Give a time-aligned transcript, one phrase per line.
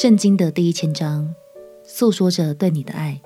[0.00, 1.34] 圣经的第一千章，
[1.84, 3.20] 诉说着对你的爱。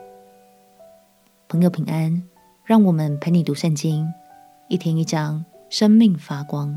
[1.46, 2.24] 朋友平安，
[2.64, 4.12] 让我们陪你读圣经，
[4.68, 6.76] 一天一章，生命发光。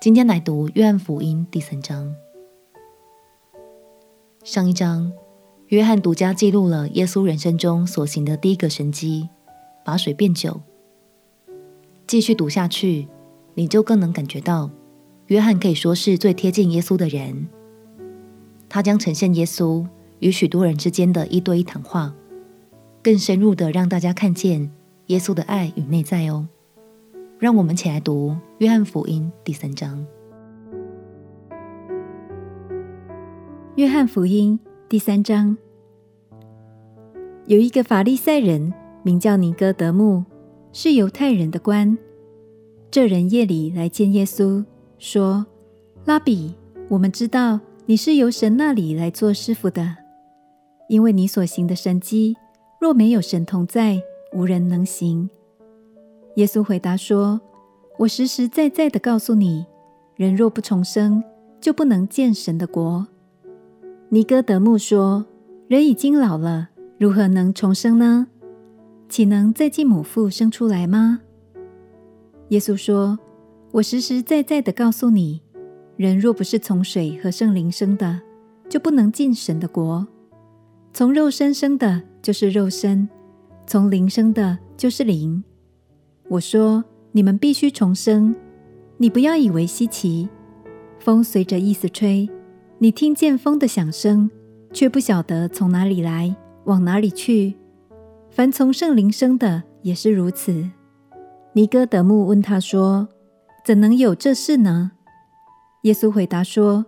[0.00, 2.16] 今天来读约翰福音第三章。
[4.44, 5.12] 上一章，
[5.66, 9.28] 约翰独家记录了耶稣人生中所行的第一个神迹，
[9.84, 10.62] 把水变酒。
[12.06, 13.08] 继续读下去，
[13.52, 14.70] 你就更能感觉到，
[15.26, 17.46] 约翰可以说是最贴近耶稣的人。
[18.74, 19.86] 他将呈现耶稣
[20.20, 22.14] 与许多人之间的一对一谈话，
[23.02, 24.72] 更深入地让大家看见
[25.08, 26.48] 耶稣的爱与内在哦。
[27.38, 28.30] 让我们起来读
[28.60, 30.06] 《约翰福音》第三章。
[33.74, 35.54] 《约翰福音》第三章，
[37.44, 40.24] 有一个法利赛人名叫尼哥德慕，
[40.72, 41.98] 是犹太人的官。
[42.90, 44.64] 这人夜里来见耶稣，
[44.98, 45.44] 说
[46.06, 46.54] ：“拉比，
[46.88, 49.96] 我们知道。”你是由神那里来做师傅的，
[50.88, 52.36] 因为你所行的神迹，
[52.80, 54.00] 若没有神同在，
[54.32, 55.28] 无人能行。
[56.36, 57.40] 耶稣回答说
[57.98, 59.66] ：“我实实在在的告诉你，
[60.14, 61.24] 人若不重生，
[61.60, 63.04] 就不能见神的国。”
[64.10, 65.26] 尼哥德慕说
[65.66, 68.28] ：“人已经老了，如何能重生呢？
[69.08, 71.20] 岂能再进母腹生出来吗？”
[72.50, 73.18] 耶稣说
[73.72, 75.42] ：“我实实在在的告诉你。”
[75.96, 78.20] 人若不是从水和圣灵生的，
[78.68, 80.06] 就不能进神的国。
[80.92, 83.06] 从肉身生的，就是肉身；
[83.66, 85.42] 从灵生的，就是灵。
[86.28, 86.82] 我说，
[87.12, 88.34] 你们必须重生。
[88.96, 90.28] 你不要以为稀奇。
[90.98, 92.28] 风随着意思吹，
[92.78, 94.30] 你听见风的响声，
[94.72, 97.54] 却不晓得从哪里来，往哪里去。
[98.30, 100.70] 凡从圣灵生的，也是如此。
[101.52, 103.08] 尼哥德慕问他说
[103.62, 104.92] ：“怎能有这事呢？”
[105.82, 106.86] 耶稣回答说：“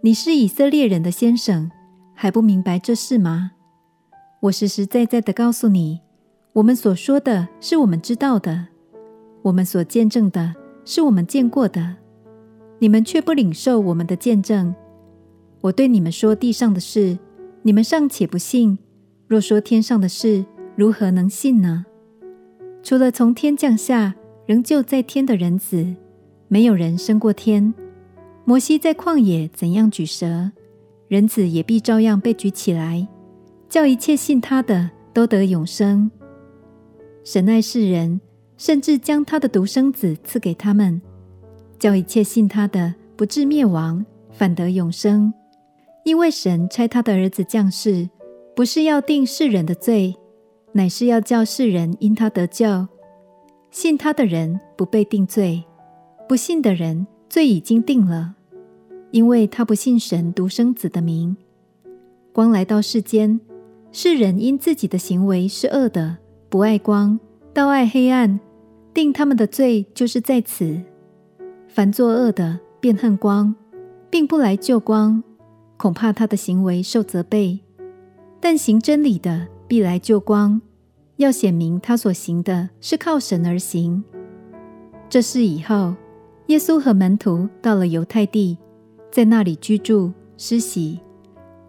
[0.00, 1.68] 你是以色列人的先生，
[2.14, 3.50] 还不明白这事吗？
[4.42, 5.98] 我实实在在的告诉你，
[6.52, 8.68] 我们所说的是我们知道的，
[9.42, 10.54] 我们所见证的
[10.84, 11.96] 是我们见过的，
[12.78, 14.72] 你们却不领受我们的见证。
[15.62, 17.18] 我对你们说地上的事，
[17.62, 18.78] 你们尚且不信；
[19.26, 20.44] 若说天上的事，
[20.76, 21.84] 如何能信呢？
[22.84, 24.14] 除了从天降下，
[24.46, 25.96] 仍旧在天的人子，
[26.46, 27.74] 没有人升过天。”
[28.48, 30.50] 摩西在旷野怎样举蛇，
[31.06, 33.06] 人子也必照样被举起来，
[33.68, 36.10] 叫一切信他的都得永生。
[37.22, 38.18] 神爱世人，
[38.56, 40.98] 甚至将他的独生子赐给他们，
[41.78, 45.30] 叫一切信他的不至灭亡，反得永生。
[46.04, 48.08] 因为神差他的儿子降世，
[48.56, 50.16] 不是要定世人的罪，
[50.72, 52.88] 乃是要叫世人因他得救。
[53.70, 55.62] 信他的人不被定罪，
[56.26, 58.36] 不信的人罪已经定了。
[59.10, 61.36] 因为他不信神独生子的名，
[62.32, 63.40] 光来到世间，
[63.90, 66.18] 世人因自己的行为是恶的，
[66.50, 67.18] 不爱光，
[67.54, 68.38] 倒爱黑暗，
[68.92, 70.82] 定他们的罪就是在此。
[71.68, 73.54] 凡作恶的，便恨光，
[74.10, 75.22] 并不来救光，
[75.78, 77.60] 恐怕他的行为受责备；
[78.40, 80.60] 但行真理的，必来救光，
[81.16, 84.04] 要显明他所行的是靠神而行。
[85.08, 85.94] 这事以后，
[86.48, 88.58] 耶稣和门徒到了犹太地。
[89.10, 91.00] 在那里居住施洗，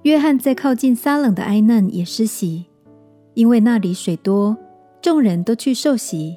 [0.04, 2.66] 约翰在靠近撒冷的哀嫩也施洗，
[3.34, 4.56] 因为那里水多，
[5.02, 6.36] 众人都去受洗。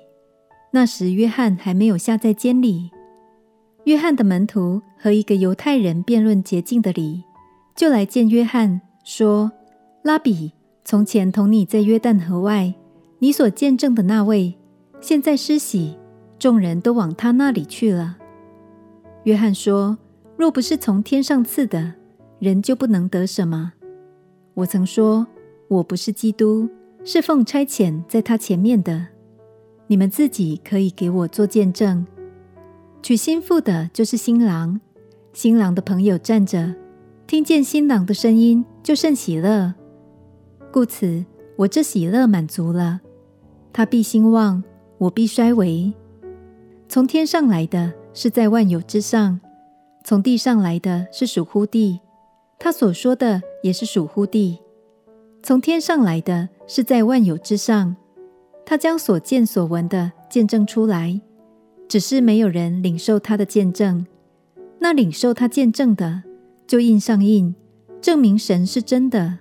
[0.71, 2.91] 那时约翰还没有下在监里。
[3.85, 7.25] 约翰的门徒和一个犹太人辩论洁净的理，
[7.75, 9.51] 就来见约翰，说
[10.03, 10.53] ：“拉比，
[10.85, 12.73] 从前同你在约旦河外，
[13.19, 14.55] 你所见证的那位，
[15.01, 15.99] 现在施洗，
[16.39, 18.19] 众人都往他那里去了。”
[19.25, 19.99] 约翰说。
[20.43, 21.95] 若不是从天上赐的，
[22.41, 23.75] 人就不能得什么。
[24.55, 25.25] 我曾说，
[25.69, 26.69] 我不是基督，
[27.05, 29.07] 是奉差遣在他前面的。
[29.87, 32.05] 你们自己可以给我做见证。
[33.05, 34.81] 娶新妇的就是新郎，
[35.33, 36.75] 新郎的朋友站着，
[37.29, 39.73] 听见新郎的声音，就甚喜乐。
[40.73, 41.25] 故此，
[41.55, 43.01] 我这喜乐满足了。
[43.73, 44.65] 他必兴旺，
[44.99, 45.93] 我必衰微。
[46.89, 49.39] 从天上来的是在万有之上。
[50.05, 52.01] 从地上来的是属乎地，
[52.59, 54.59] 他所说的也是属乎地；
[55.43, 57.95] 从天上来的是在万有之上，
[58.67, 61.21] 他将所见所闻的见证出来，
[61.89, 64.05] 只是没有人领受他的见证。
[64.81, 66.25] 那领受他见证的，
[66.67, 67.55] 就印上印，
[68.01, 69.39] 证明神是真的。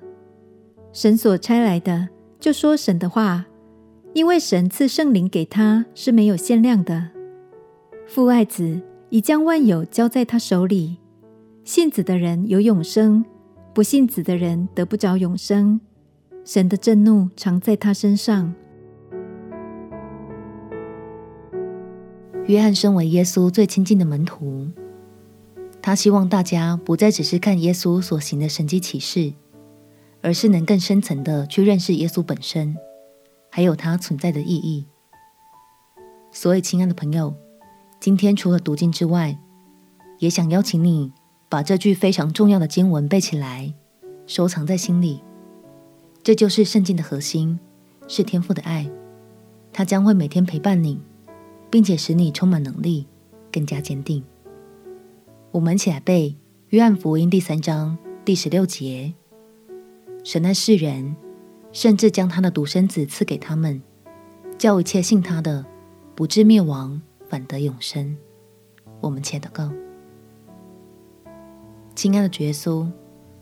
[0.93, 2.09] 神所差来的，
[2.39, 3.47] 就说神的话，
[4.13, 7.09] 因为神赐圣灵给他是没有限量的。
[8.05, 8.79] 父爱子。
[9.11, 10.97] 已将万有交在他手里，
[11.65, 13.25] 信子的人有永生，
[13.73, 15.81] 不信子的人得不着永生，
[16.45, 18.53] 神的震怒常在他身上。
[22.47, 24.69] 约翰身为耶稣最亲近的门徒，
[25.81, 29.33] 他希望大家不再只是看耶稣所行的神迹奇事，
[30.21, 32.77] 而是能更深层的去认识耶稣本身，
[33.49, 34.87] 还有他存在的意义。
[36.31, 37.35] 所以，亲爱的朋友，
[38.01, 39.37] 今天除了读经之外，
[40.17, 41.13] 也想邀请你
[41.47, 43.71] 把这句非常重要的经文背起来，
[44.25, 45.21] 收藏在心里。
[46.23, 47.59] 这就是圣经的核心，
[48.07, 48.89] 是天父的爱，
[49.71, 50.99] 他将会每天陪伴你，
[51.69, 53.05] 并且使你充满能力，
[53.51, 54.23] 更加坚定。
[55.51, 56.29] 我们一起来背
[56.69, 57.95] 《约翰福音》第三章
[58.25, 59.13] 第十六节：
[60.23, 61.15] 神爱世人，
[61.71, 63.79] 甚至将他的独生子赐给他们，
[64.57, 65.63] 叫一切信他的，
[66.15, 66.99] 不至灭亡，
[67.31, 68.17] 反得永生。
[68.99, 69.71] 我们且祷告，
[71.95, 72.91] 亲爱的主耶稣，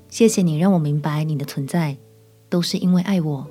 [0.10, 1.98] 谢谢你让我明白你的存在，
[2.50, 3.48] 都是因为爱我，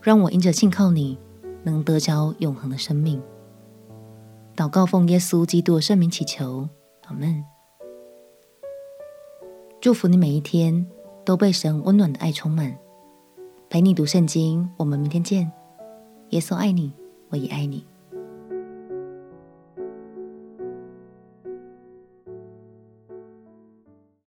[0.00, 1.18] 让我因着信靠你，
[1.62, 3.20] 能得着永恒的生命。
[4.56, 6.66] 祷告奉耶稣基督的圣名祈求，
[7.04, 7.44] 阿门。
[9.78, 10.86] 祝福你每一天
[11.22, 12.78] 都被神温暖的爱充满。
[13.68, 15.52] 陪你读圣经，我们明天见。
[16.30, 16.94] 耶稣爱你，
[17.28, 17.84] 我也爱你。